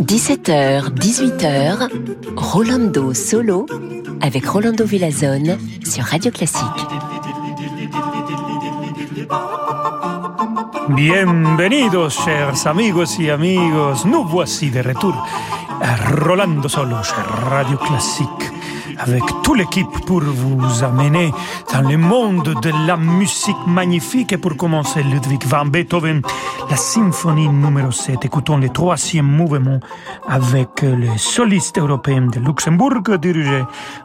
[0.00, 1.88] 17h, 18h,
[2.34, 3.66] Rolando Solo
[4.22, 6.64] avec Rolando Villazone sur Radio Classique.
[10.88, 14.06] Bienvenidos, chers amigos y amigos.
[14.06, 15.26] Nous voici de retour
[15.82, 15.94] à
[16.24, 17.16] Rolando Solo sur
[17.50, 18.57] Radio Classique
[18.98, 21.32] avec toute l'équipe pour vous amener
[21.72, 24.32] dans le monde de la musique magnifique.
[24.32, 26.22] Et pour commencer, Ludwig van Beethoven,
[26.70, 28.24] la symphonie numéro 7.
[28.24, 29.80] Écoutons le troisième mouvement
[30.28, 33.62] avec le soliste européen de Luxembourg dirigé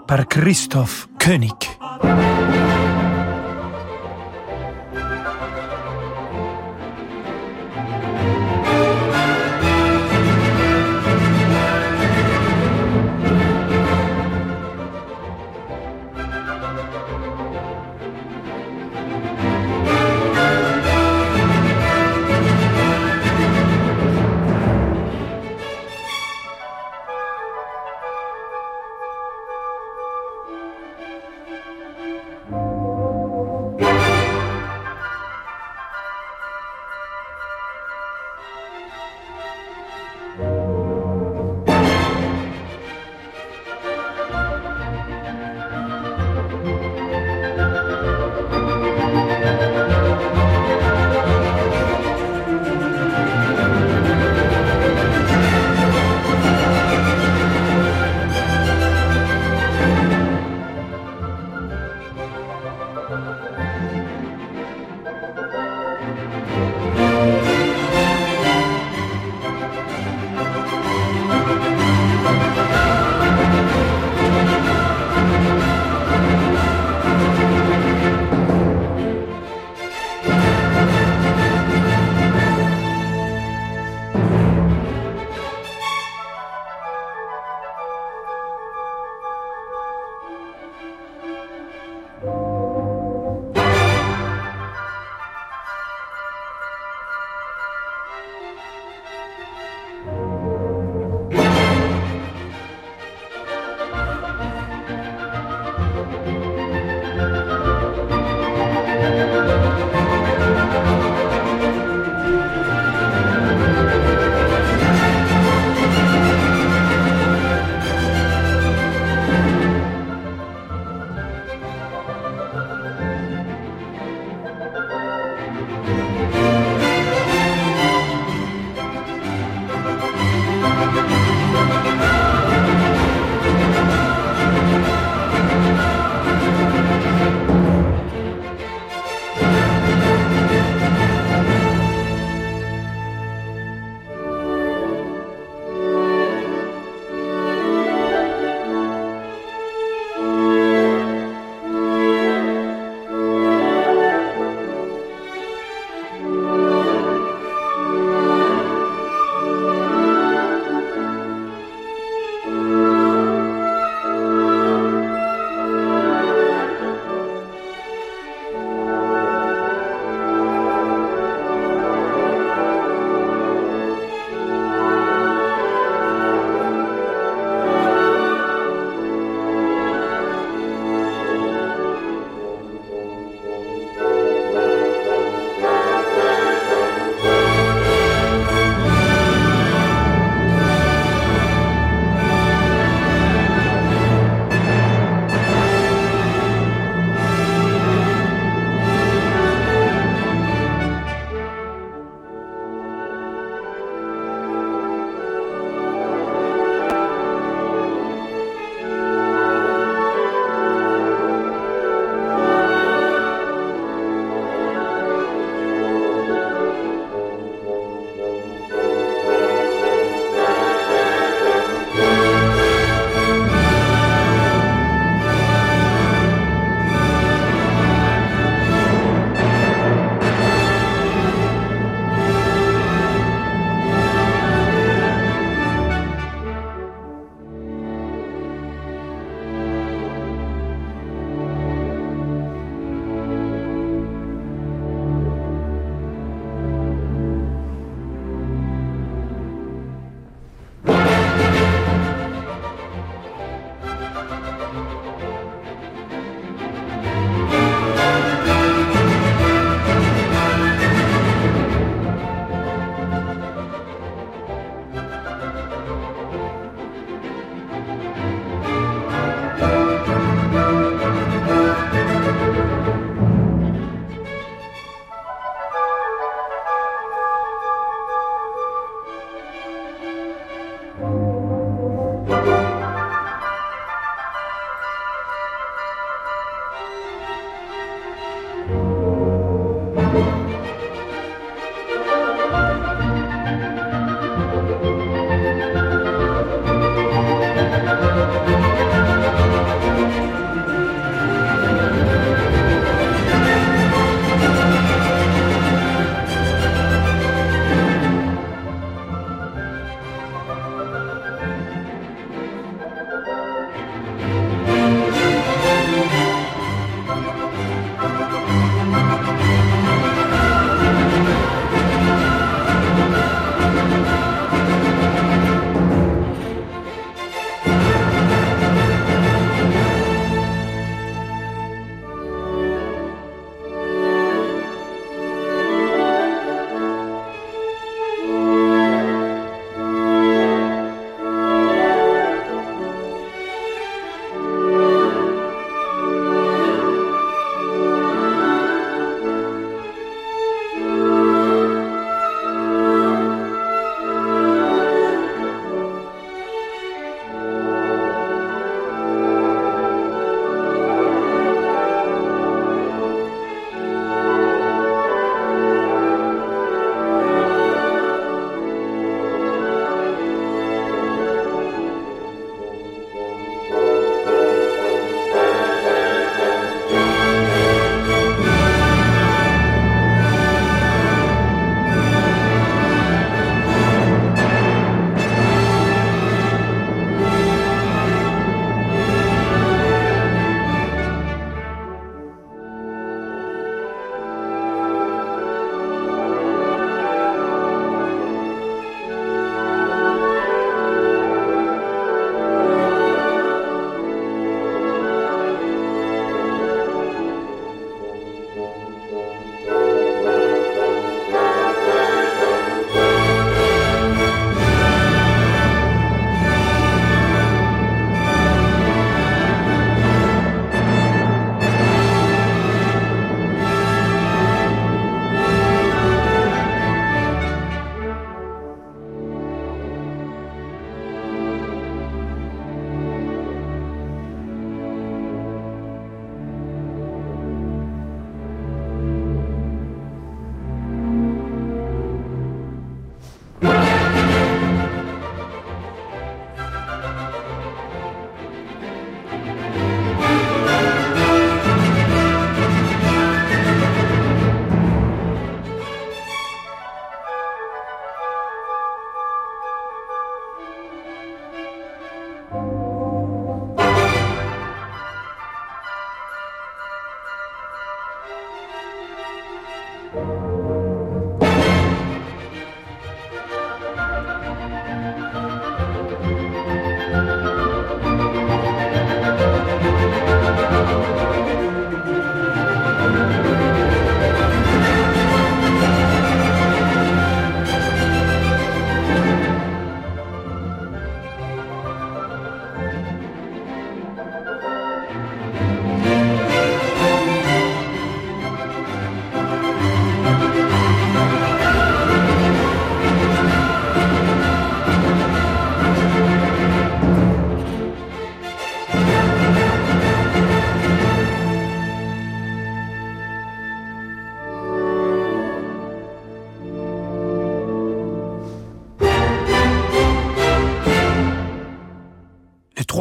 [0.08, 1.54] par Christoph König.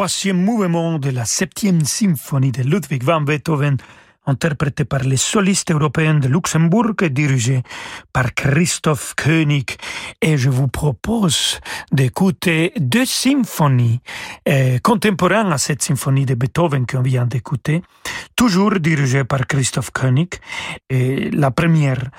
[0.02, 3.76] Troisième mouvement de la septième symphonie de Ludwig van Beethoven,
[4.26, 7.62] interprété par les solistes européens de Luxembourg et dirigé
[8.12, 9.76] par Christoph Koenig.
[10.20, 11.60] Et je vous propose
[11.92, 14.00] d'écouter deux symphonies
[14.48, 17.80] euh, contemporaines à cette symphonie de Beethoven qu'on vient d'écouter,
[18.34, 20.30] toujours dirigée par Christoph Koenig.
[20.90, 22.10] Et la première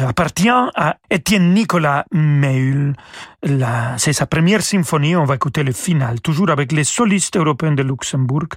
[0.00, 2.94] appartient à Étienne Nicolas Meul.
[3.96, 7.82] C'est sa première symphonie, on va écouter le final, toujours avec les solistes européens de
[7.82, 8.48] Luxembourg.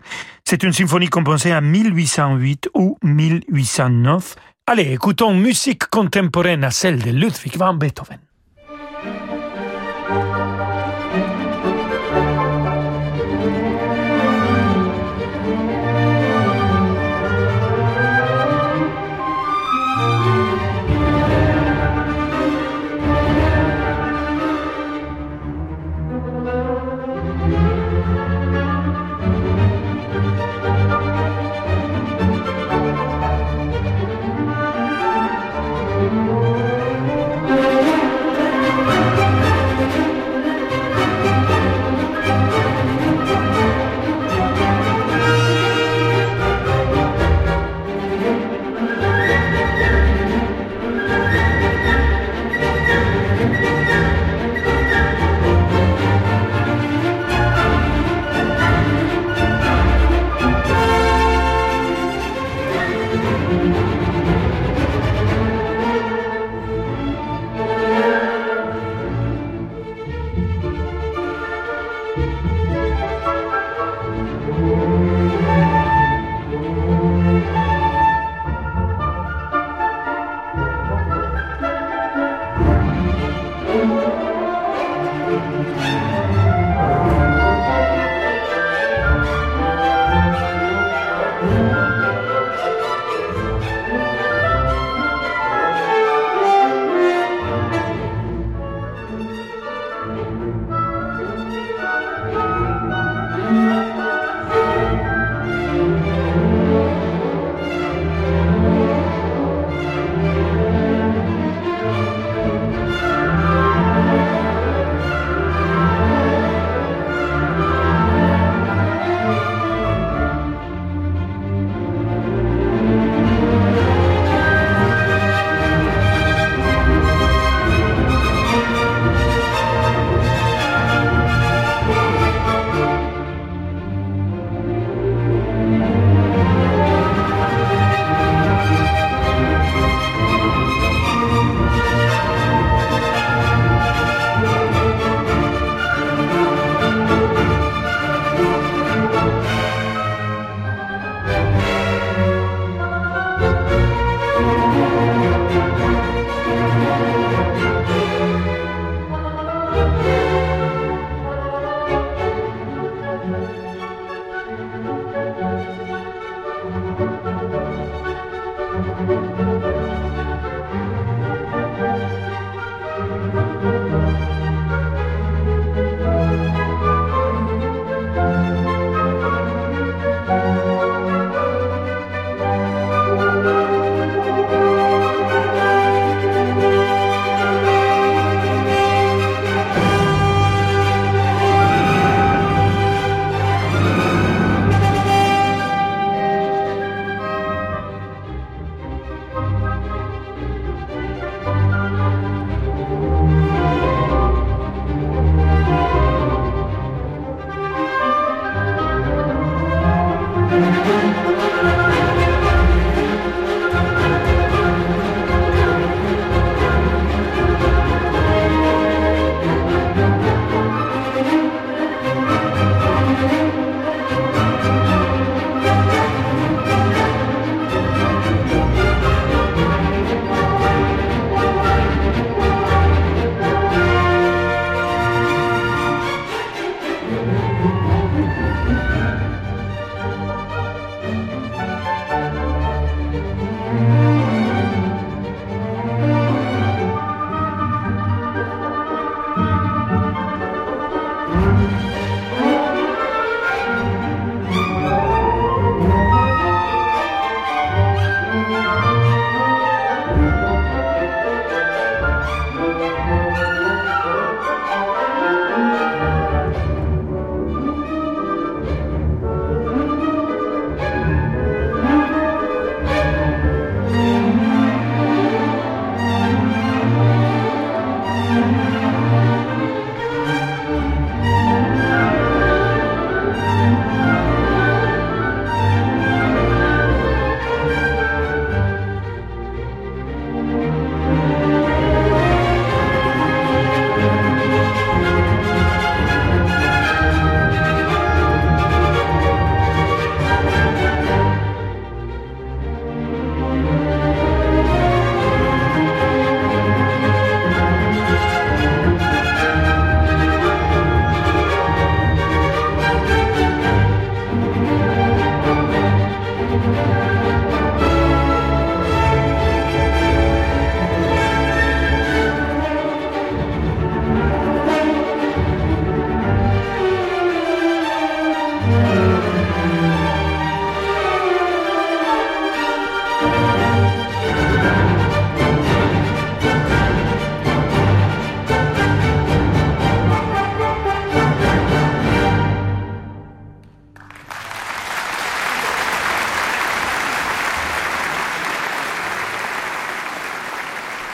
[0.44, 4.36] C'est une symphonie composée en 1808 ou 1809.
[4.68, 8.20] Allez, écoutons musique contemporaine à celle de Ludwig van Beethoven.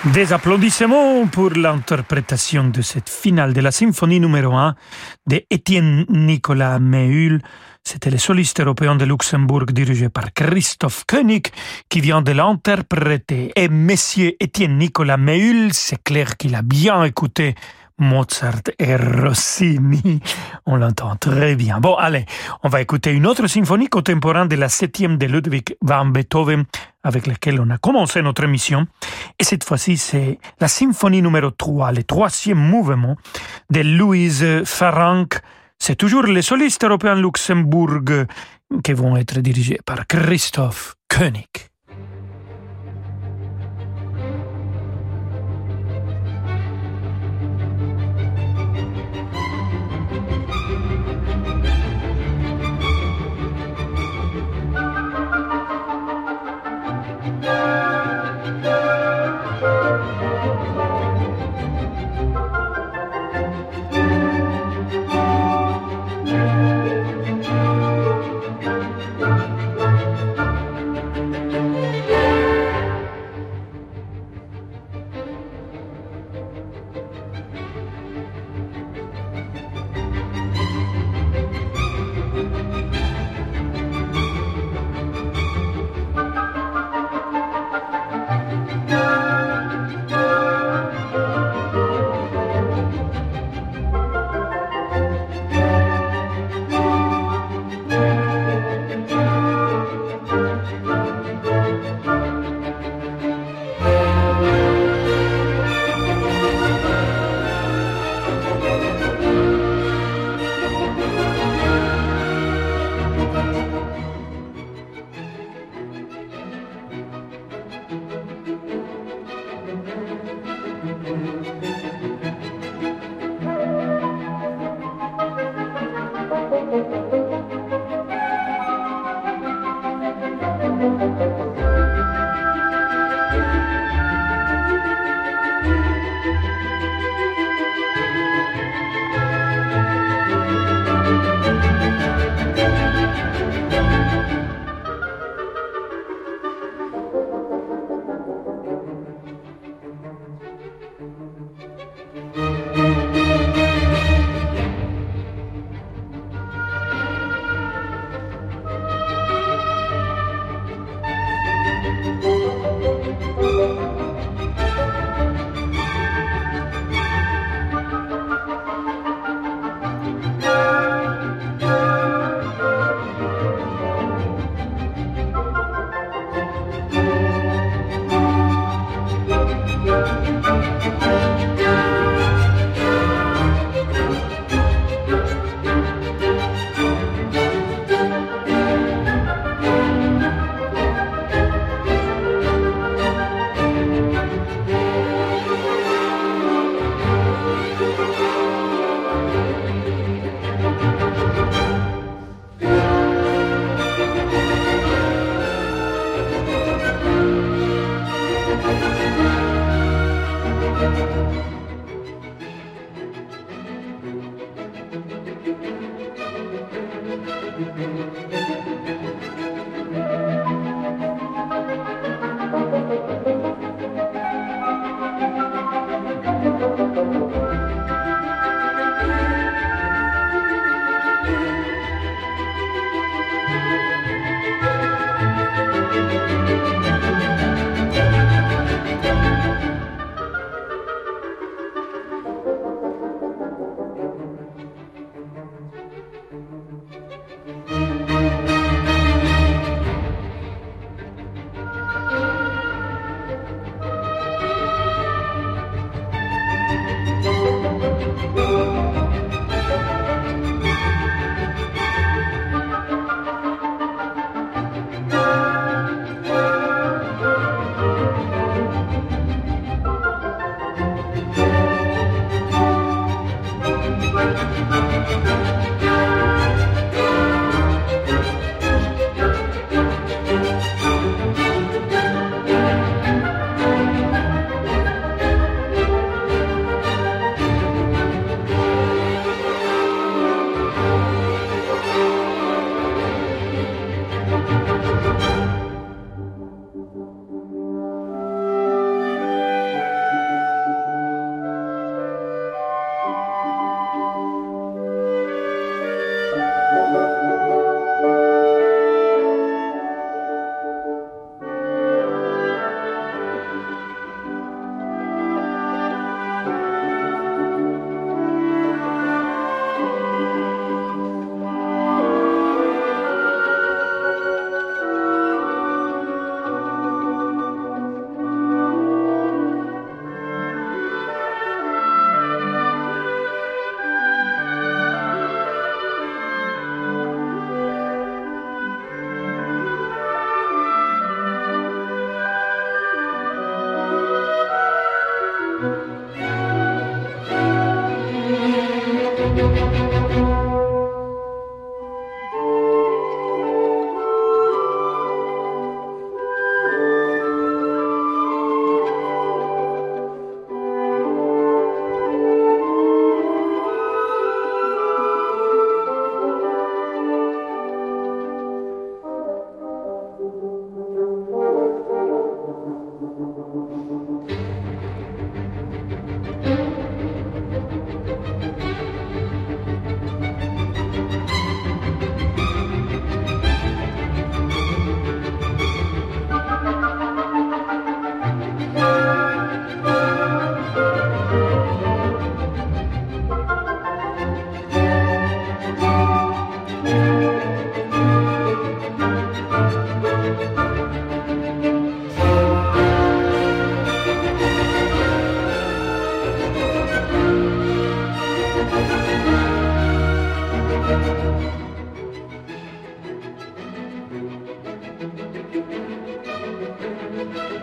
[0.06, 4.74] Des applaudissements pour l'interprétation de cette finale de la symphonie numéro 1
[5.28, 7.40] de Étienne Nicolas Méhul.
[7.84, 11.50] C'était le soliste européen de Luxembourg dirigé par Christophe Koenig
[11.88, 13.52] qui vient de l'interpréter.
[13.56, 17.54] Et Monsieur Étienne Nicolas Méhul, c'est clair qu'il a bien écouté
[18.02, 20.20] Mozart et Rossini.
[20.66, 21.80] On l'entend très bien.
[21.80, 22.26] Bon, allez,
[22.64, 26.66] on va écouter une autre symphonie contemporaine de la septième de Ludwig van Beethoven
[27.04, 28.88] avec laquelle on a commencé notre émission.
[29.40, 33.16] Et cette fois-ci, c'est la symphonie numéro 3, le troisième mouvement
[33.70, 35.30] de Louise Farranc.
[35.80, 38.02] C'est toujours les solistes européens Luxembourg
[38.84, 41.71] qui vont être dirigés par Christophe Koenig.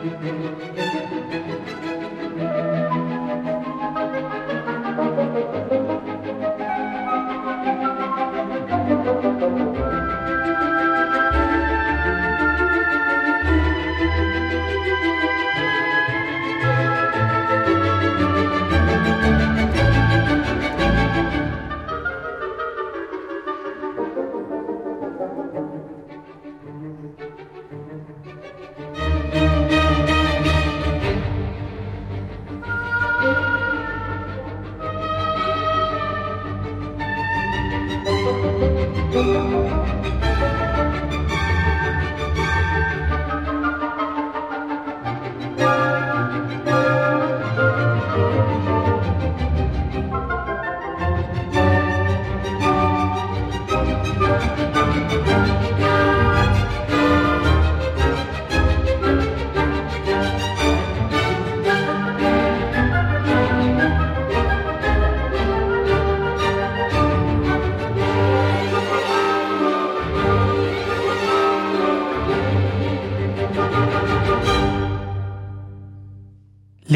[0.00, 0.22] Thank
[2.58, 2.67] you.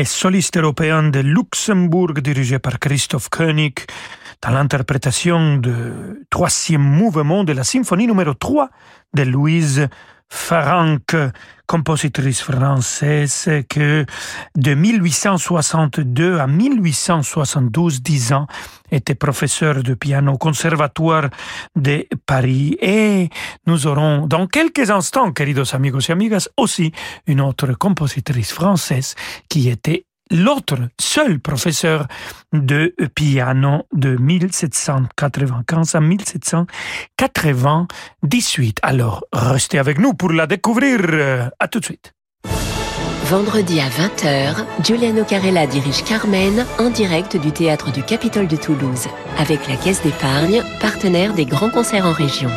[0.03, 3.75] Les solistes européens de Luxembourg dirigés par Christoph Koenig
[4.43, 5.73] dans l'interprétation du
[6.29, 8.69] troisième mouvement de la symphonie numéro 3
[9.15, 9.87] de Louise
[10.35, 11.15] Farranc,
[11.67, 14.07] compositrice française que
[14.57, 18.47] de 1862 à 1872, 10 ans,
[18.91, 21.29] était professeur de piano au Conservatoire
[21.77, 22.79] de Paris.
[22.81, 23.29] Et
[23.67, 26.93] nous aurons dans quelques instants, queridos amigos et amigas, aussi
[27.27, 29.15] une autre compositrice française
[29.51, 32.09] qui était l'autre seul professeur
[32.53, 38.79] de piano de 1795 à 1798.
[38.83, 41.53] Alors, restez avec nous pour la découvrir.
[41.59, 42.15] À tout de suite.
[43.25, 49.07] Vendredi à 20h, Giuliano Carella dirige Carmen en direct du théâtre du Capitole de Toulouse
[49.39, 52.51] avec la Caisse d'épargne, partenaire des grands concerts en région.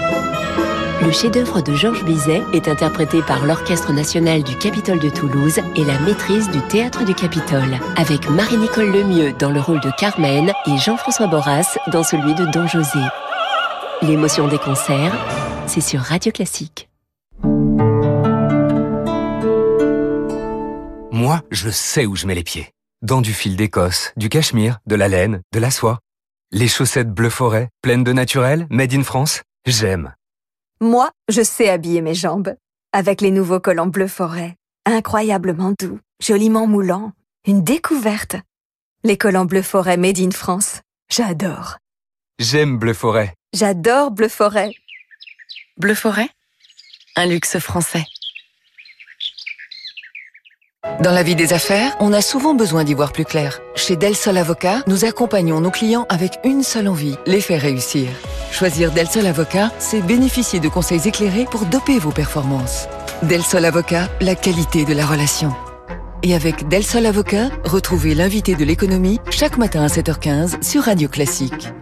[1.02, 5.84] Le chef-d'œuvre de Georges Bizet est interprété par l'Orchestre national du Capitole de Toulouse et
[5.84, 10.78] la maîtrise du Théâtre du Capitole, avec Marie-Nicole Lemieux dans le rôle de Carmen et
[10.78, 13.00] Jean-François Borras dans celui de Don José.
[14.02, 15.14] L'émotion des concerts,
[15.68, 16.90] c'est sur Radio Classique.
[21.12, 22.72] Moi, je sais où je mets les pieds.
[23.02, 26.00] Dans du fil d'Écosse, du cachemire, de la laine, de la soie.
[26.52, 30.14] Les chaussettes bleu forêt, pleines de naturel, made in France, j'aime.
[30.86, 32.56] Moi, je sais habiller mes jambes.
[32.94, 34.56] Avec les nouveaux collants bleu forêt.
[34.86, 37.12] Incroyablement doux, joliment moulants.
[37.48, 38.36] Une découverte.
[39.04, 40.82] Les collants bleu forêt made in France.
[41.10, 41.78] J'adore.
[42.38, 43.34] J'aime bleu forêt.
[43.52, 44.76] J'adore bleu forêt.
[45.78, 46.30] Bleu forêt?
[47.16, 48.06] Un luxe français.
[51.02, 53.60] Dans la vie des affaires, on a souvent besoin d'y voir plus clair.
[53.76, 58.08] Chez Del Sol Avocat, nous accompagnons nos clients avec une seule envie, les faire réussir.
[58.52, 62.88] Choisir Del Sol Avocat, c'est bénéficier de conseils éclairés pour doper vos performances.
[63.24, 65.54] Del Sol Avocat, la qualité de la relation.
[66.24, 71.10] Et avec Del Sol Avocat, retrouvez l'invité de l'économie chaque matin à 7h15 sur Radio
[71.10, 71.74] Classique.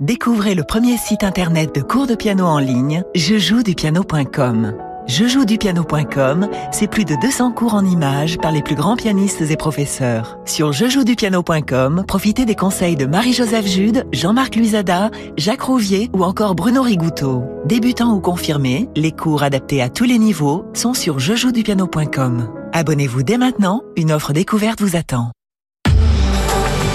[0.00, 4.87] Découvrez le premier site internet de cours de piano en ligne, jejouedupiano.com.
[5.08, 10.38] Jejouedupiano.com, c'est plus de 200 cours en images par les plus grands pianistes et professeurs.
[10.44, 16.82] Sur jejouedupiano.com, profitez des conseils de Marie-Joseph Jude, Jean-Marc Luisada, Jacques Rouvier ou encore Bruno
[16.82, 17.42] Rigouteau.
[17.64, 22.50] Débutants ou confirmés, les cours adaptés à tous les niveaux sont sur jejouedupiano.com.
[22.74, 25.32] Abonnez-vous dès maintenant, une offre découverte vous attend.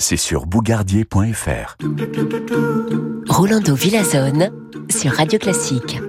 [0.00, 1.76] c'est sur bougardier.fr.
[3.28, 4.50] Rolando Villazone
[4.88, 6.00] sur Radio Classique.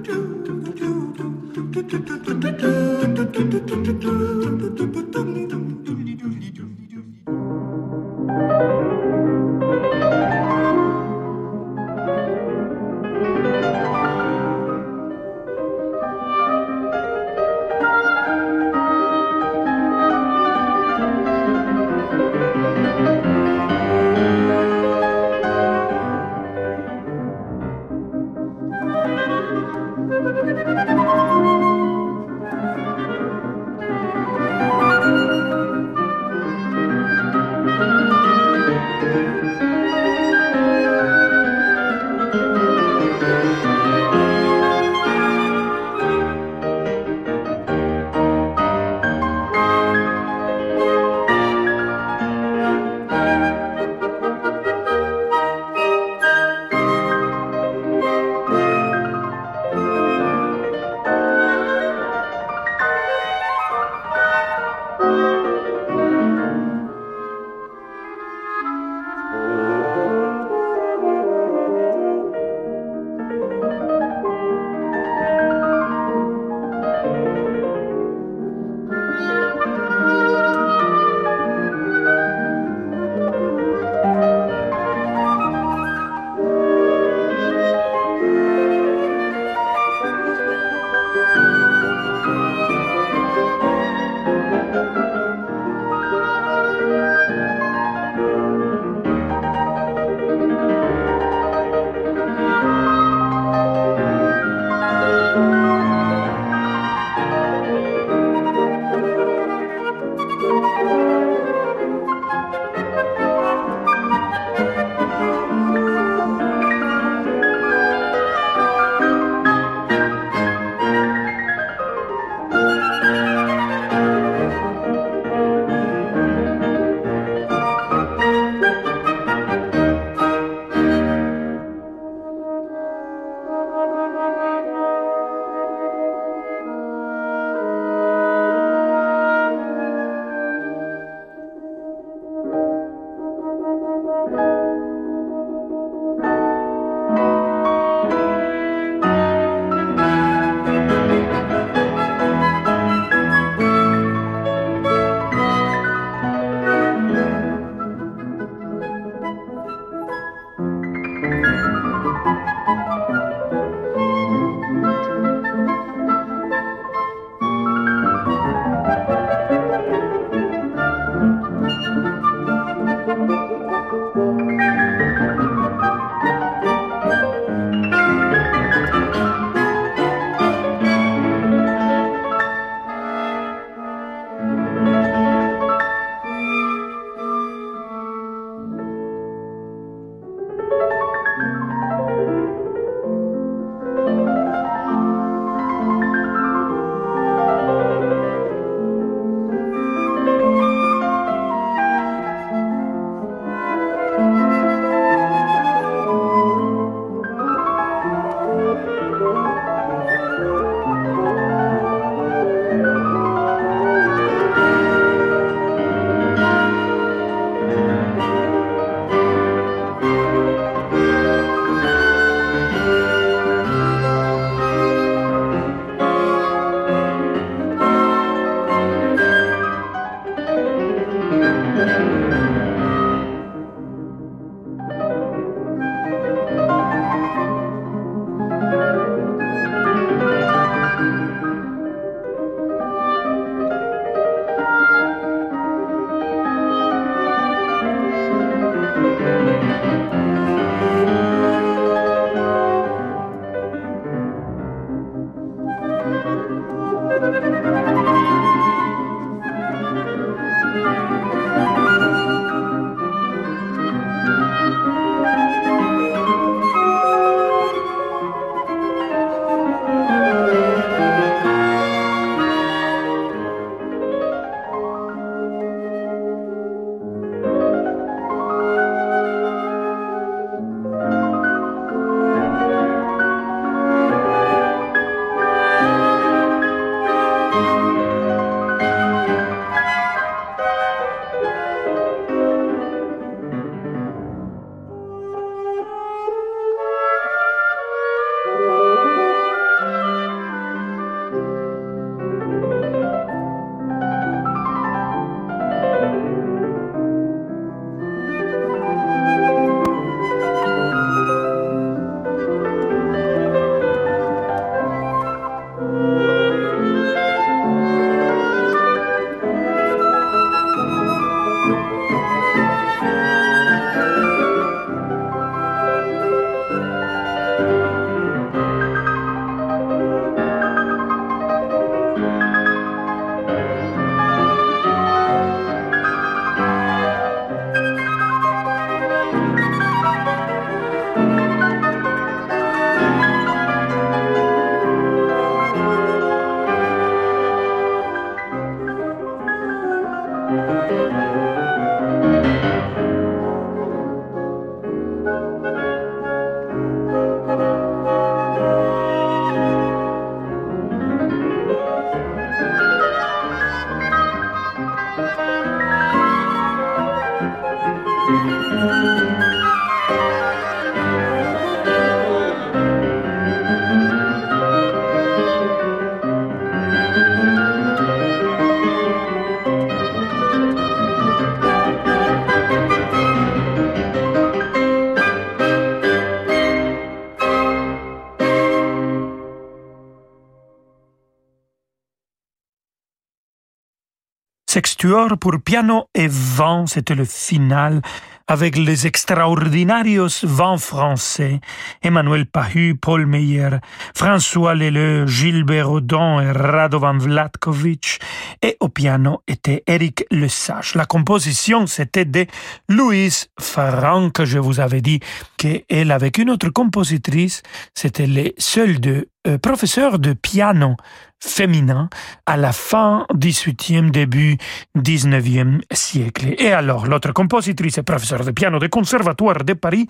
[395.40, 398.02] Pour piano et vent, c'était le final
[398.46, 401.60] avec les extraordinarios vents français,
[402.02, 403.70] Emmanuel Pahu, Paul Meyer,
[404.14, 408.20] François Leleu, Gilbert Audon et Radovan Vlatkovic,
[408.62, 410.94] et au piano était Eric Lesage.
[410.94, 412.46] La composition, c'était de
[412.88, 415.18] Louise Farran, que je vous avais dit
[415.56, 417.62] qu'elle, avec une autre compositrice,
[417.94, 420.96] c'était les seuls deux euh, professeurs de piano
[421.40, 422.08] féminin
[422.46, 424.56] à la fin 18e, début
[424.96, 426.54] 19e siècle.
[426.58, 430.06] Et alors, l'autre compositrice et professeur de piano du Conservatoire de Paris,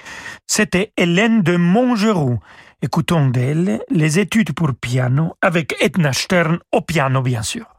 [0.47, 2.39] c'était Hélène de Montgeroux.
[2.83, 7.72] Écoutons d'elle les études pour piano avec Edna Stern au piano, bien sûr.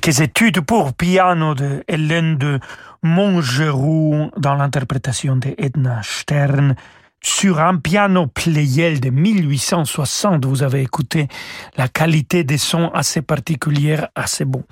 [0.00, 2.60] Quelques études pour piano de Hélène de
[3.02, 6.76] Montgeroux dans l'interprétation de Edna Stern
[7.20, 11.26] sur un piano Pleyel de 1860, vous avez écouté
[11.76, 14.62] la qualité des sons assez particulière, assez bon.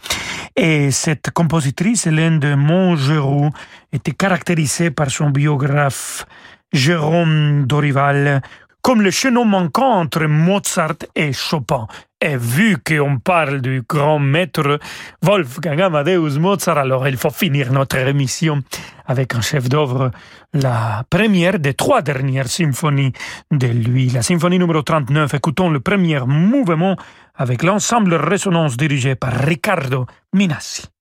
[0.54, 3.50] Et cette compositrice, Hélène de Montgeroux,
[3.92, 6.24] était caractérisée par son biographe
[6.72, 8.42] Jérôme Dorival
[8.86, 11.88] comme le chaînon manquant entre Mozart et Chopin.
[12.20, 14.78] Et vu qu'on parle du grand maître
[15.22, 18.62] Wolfgang Amadeus Mozart, alors il faut finir notre émission
[19.04, 20.12] avec un chef-d'œuvre,
[20.54, 23.12] la première des trois dernières symphonies
[23.50, 25.34] de lui, la symphonie numéro 39.
[25.34, 26.94] Écoutons le premier mouvement
[27.34, 30.95] avec l'ensemble Résonance dirigé par Riccardo Minassi.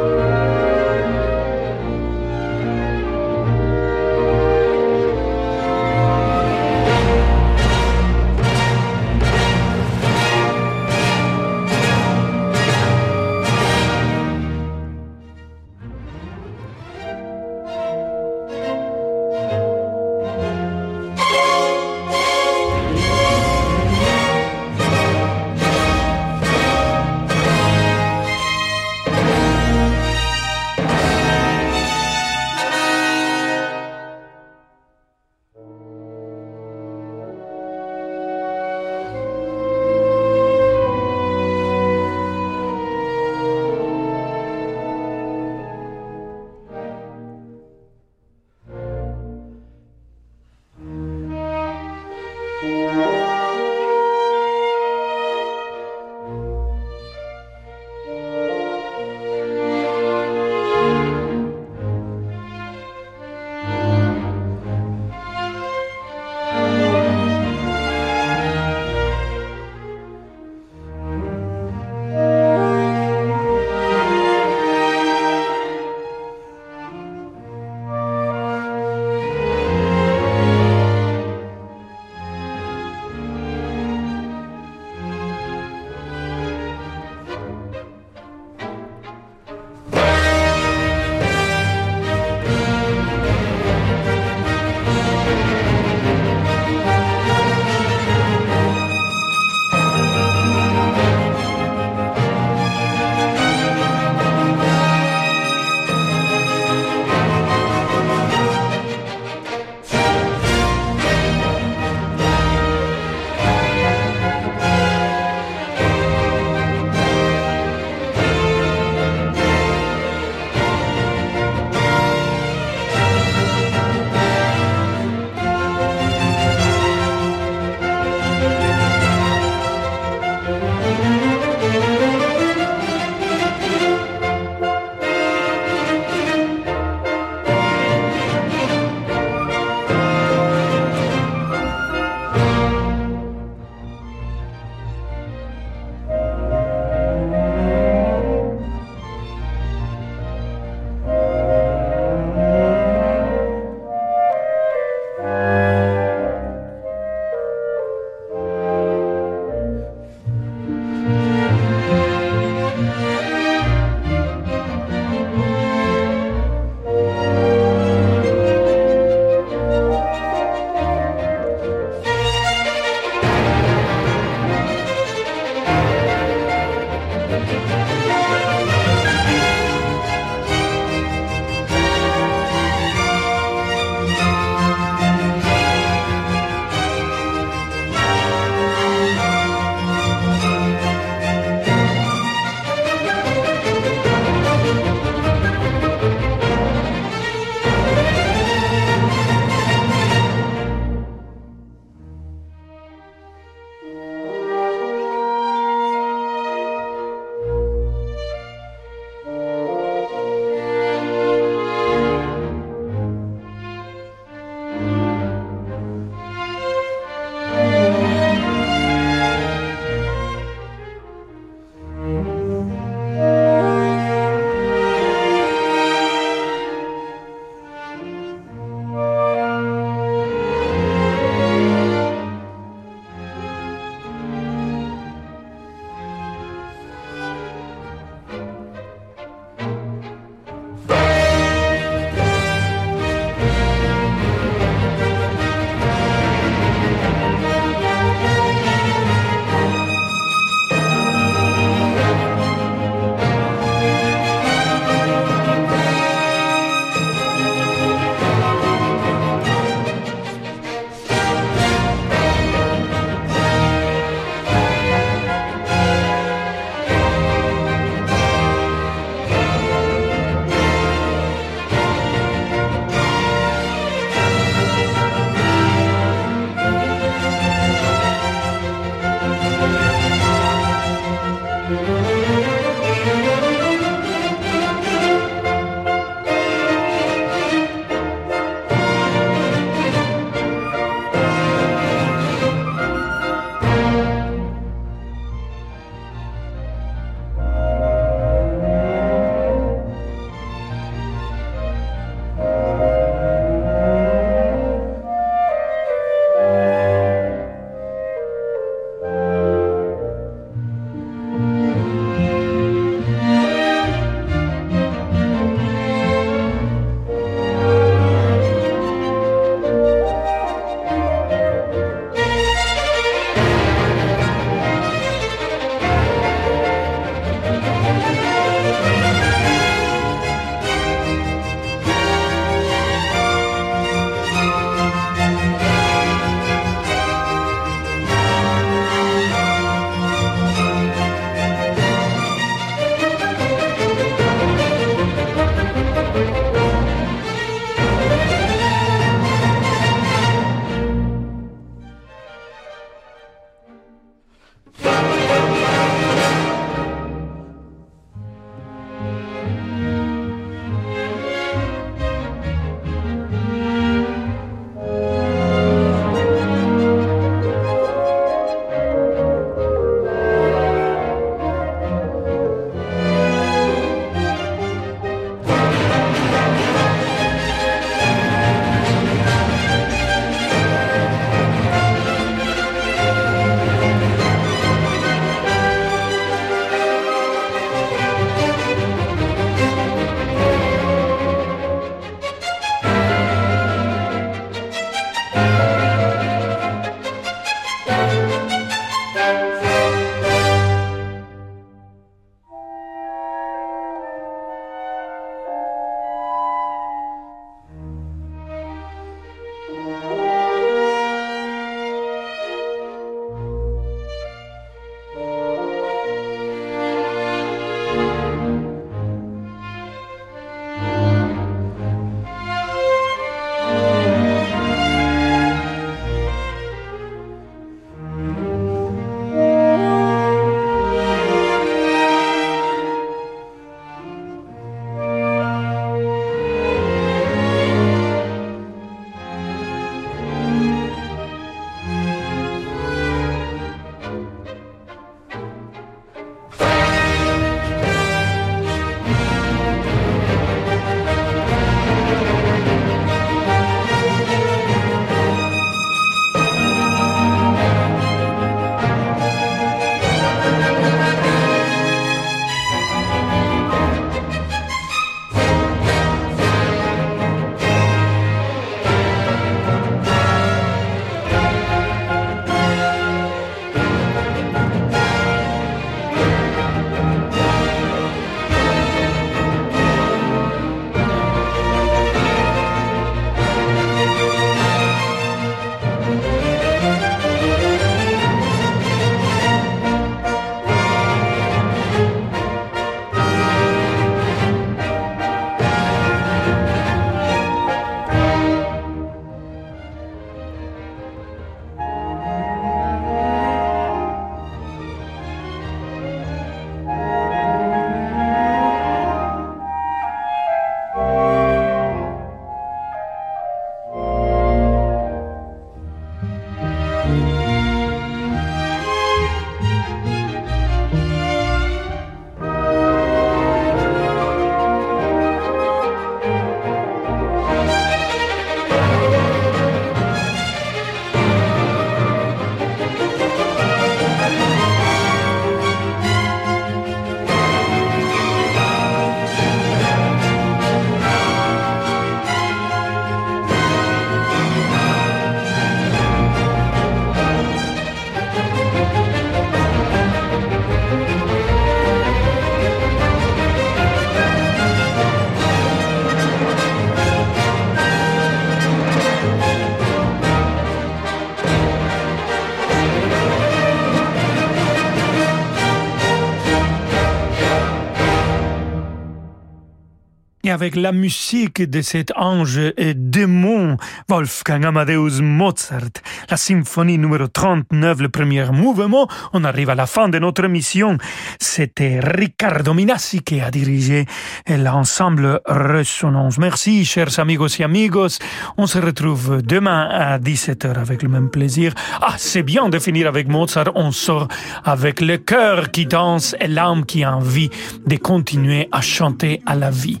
[570.66, 573.76] Avec la musique de cet ange et démon
[574.08, 580.08] Wolfgang Amadeus Mozart, la symphonie numéro 39, le premier mouvement, on arrive à la fin
[580.08, 580.98] de notre mission.
[581.38, 584.06] C'était Riccardo Minassi qui a dirigé
[584.48, 586.38] l'ensemble Résonance.
[586.38, 588.18] Merci, chers amigos et amigos.
[588.56, 591.74] On se retrouve demain à 17h avec le même plaisir.
[592.00, 593.70] Ah, c'est bien de finir avec Mozart.
[593.76, 594.26] On sort
[594.64, 597.50] avec le cœur qui danse et l'âme qui a envie
[597.86, 600.00] de continuer à chanter à la vie.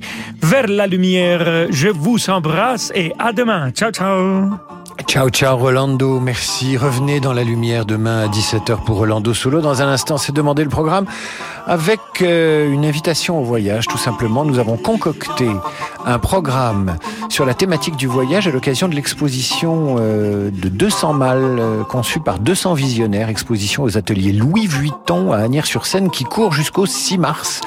[0.56, 3.72] Vers la lumière, je vous embrasse et à demain.
[3.72, 4.58] Ciao, ciao.
[5.04, 6.18] Ciao, ciao, Rolando.
[6.20, 6.76] Merci.
[6.76, 9.60] Revenez dans la lumière demain à 17h pour Rolando Solo.
[9.60, 11.06] Dans un instant, c'est demander le programme
[11.66, 14.44] avec euh, une invitation au voyage, tout simplement.
[14.44, 15.48] Nous avons concocté
[16.04, 16.96] un programme
[17.28, 22.20] sur la thématique du voyage à l'occasion de l'exposition euh, de 200 mâles euh, conçue
[22.20, 27.60] par 200 visionnaires, exposition aux ateliers Louis Vuitton à Agnières-sur-Seine qui court jusqu'au 6 mars.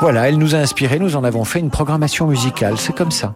[0.00, 3.34] Voilà, elle nous a inspiré, nous en avons fait une programmation musicale, c'est comme ça.